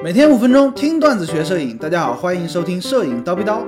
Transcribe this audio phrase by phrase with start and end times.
[0.00, 3.66] 每天五分钟听段子学摄影，大家好，欢迎收听摄影刀逼刀。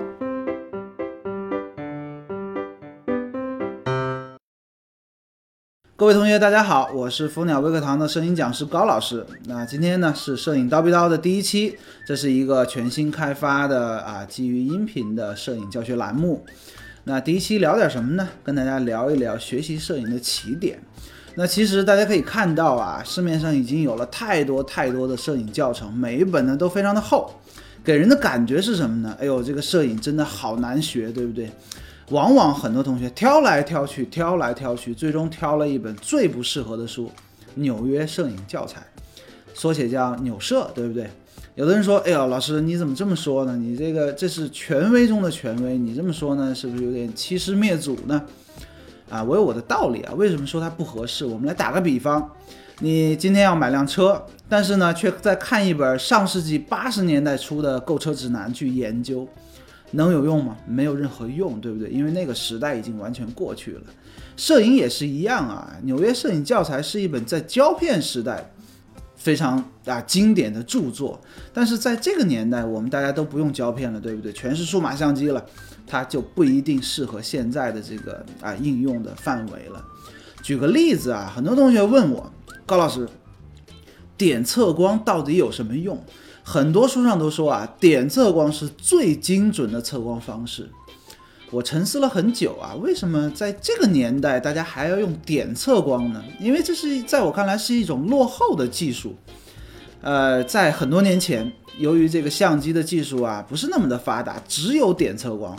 [5.97, 9.27] 各位同学，大家好，我是蜂鸟微课堂的摄影讲师高老师。
[9.47, 16.45] 那今天呢是摄影刀逼刀的第一期，这是一个全新开发的啊基于音频的摄影教学栏目。
[17.07, 18.29] 那第一期聊点什么呢？
[18.45, 20.81] 跟大家聊一聊学习摄影的起点。
[21.37, 27.29] 那其实大家可以看到啊，市面上已经有了太多太多的摄影教程，每一本呢都非常的厚，
[27.83, 29.17] 给人的感觉是什么呢？
[29.21, 31.51] 哎呦，这个摄影真的好难学，对不对？
[32.11, 37.07] 往往很多同学挑来挑去，挑来挑去，最终挑了一本最不适合的书
[37.55, 38.81] 《纽约摄影教材》，
[39.55, 41.11] 缩写叫纽摄，对不对？
[41.57, 43.57] 有的人说，哎呦，老师你怎么这么说呢？
[43.57, 48.23] 你这个这是权威中的权威，你这么说呢，是不是有点欺师灭祖呢？
[49.15, 50.13] 啊，我有我的道理啊。
[50.15, 51.25] 为什么说它不合适？
[51.25, 52.29] 我们来打个比方，
[52.81, 59.25] 你今天要买辆车，但是呢，却在看一本上世纪八十年代初的购车指南去研究，
[59.93, 60.57] 能有用吗？
[60.67, 61.89] 没有任何用，对不对？
[61.91, 63.83] 因为那个时代已经完全过去了。
[64.37, 68.51] 摄影也是一样啊，《纽约摄影教材》是一本在胶片时代。
[69.17, 71.21] 非常啊经典的著作，
[71.53, 74.33] 但是在这个年代，我们大家都不用胶片了，对不对？
[74.33, 75.45] 全是数码相机了，
[75.87, 79.85] 它就不一定适合现在的这个啊应用的范围了。
[80.43, 82.31] 举个例子啊，很多同学问我，
[82.67, 83.09] 高老师，
[84.19, 86.03] 点测光到底有什么用？
[86.43, 90.69] 很多书上都说啊，点测光是最精准的测光方式。
[91.55, 96.21] 我沉思了很久啊，为什么在这个年代大家还要用点测光呢？
[96.41, 99.15] 因为这是在我看来是一种落后的技术。
[100.01, 105.57] 呃，在很多年前，由于这个相机的技术啊不是那么的发达，只有点测光，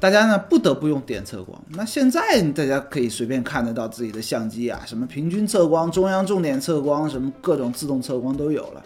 [0.00, 1.62] 大家呢不得不用点测光。
[1.68, 2.20] 那现在
[2.50, 8.82] 大家可以随便看得到自己的相机啊，什么平均测光、中央重点测光，什么各种自动测光都有了。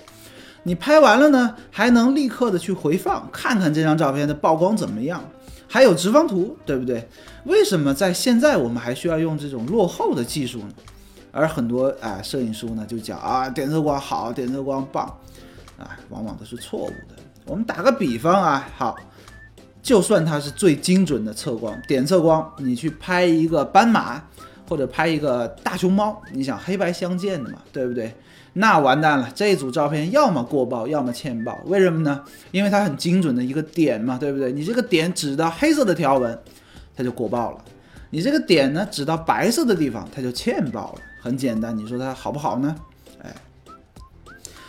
[0.65, 5.23] 你拍完了呢，还能立刻的去回放，看看这张照片的曝光怎么样。
[5.67, 7.09] 还有直方图，对不对？
[7.45, 10.75] 为什么在现在我们还需要用这种落后的技术呢？
[11.33, 15.05] 而很多啊摄影书呢就讲啊点测光好，点测光棒，
[15.77, 17.17] 啊往往都是错误的。
[17.45, 18.97] 我们打个比方啊，好，
[19.83, 24.23] 就算它是最精准的测光，点测光，你去拍一个斑马
[24.69, 28.15] 或者拍一个大熊猫，你想黑白相间的嘛，对不对？
[28.55, 32.23] 那完蛋了，这组照片要么过曝，要么欠曝，为什么呢？
[32.53, 34.53] 因为它很精准的一个点嘛，对不对？
[34.53, 36.39] 你这个点指到黑色的条纹，
[36.97, 37.59] 它就过曝了；
[38.11, 41.01] 你这个点呢指到白色的地方，它就欠曝了。
[41.21, 42.77] 很简单，你说它好不好呢？
[43.21, 43.35] 哎，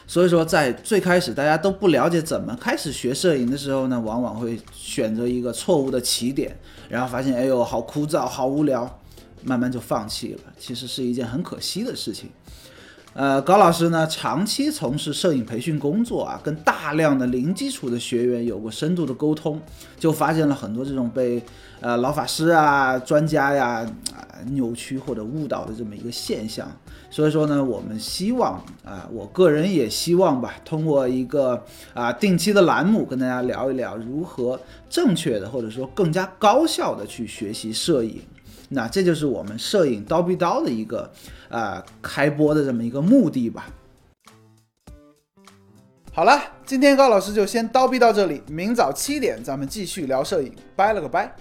[0.07, 6.57] 所以说在最开始大家都不了解怎么开始学摄影的时候呢，往往会选择一个错误的起点，
[6.89, 8.99] 然后发现哎呦好枯燥，好无聊，
[9.43, 10.39] 慢慢就放弃了。
[10.57, 12.29] 其实是一件很可惜的事情。
[13.13, 19.61] 呃，高老师呢，长期从事摄影培训工作啊，跟大量的零基础的学员有过深度的沟通，
[19.97, 21.41] 就发现了很多这种被
[21.79, 26.69] 呃老法师啊、专家呀啊扭曲或者误导的这么一个现象。
[27.09, 31.63] 所以说呢，我们希望啊，我个人也希望吧，通过一个
[31.93, 34.59] 啊定期的栏目，跟大家聊一聊如何
[34.89, 38.19] 正确的或者说更加高效的去学习摄影。
[38.69, 41.11] 那这就是我们摄影刀逼刀的一个
[41.49, 43.67] 啊开播的这么一个目的吧。
[46.11, 51.35] 好了，今天高老师就先刀逼到这里，明早七点咱们继续聊摄影，拜了个拜。